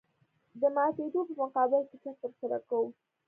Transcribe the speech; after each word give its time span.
د 0.61 0.61
ماتېدو 0.75 1.19
په 1.27 1.33
مقابل 1.41 1.81
کې 1.89 1.97
چک 2.03 2.15
ترسره 2.21 2.57
کوو 2.67 2.87